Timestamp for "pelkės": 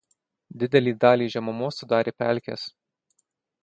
2.25-2.69